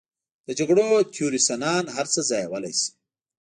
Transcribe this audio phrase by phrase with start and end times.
[0.47, 2.89] د جګړو تیورسنان هر څه ځایولی شي.